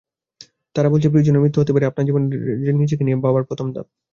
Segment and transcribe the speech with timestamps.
[0.75, 2.05] তারা বলছে, প্রিয়জনের মৃত্যু হতে পারে আপনার
[2.81, 3.87] নিজেকে নিয়ে ভাবার প্রথম ধাপ।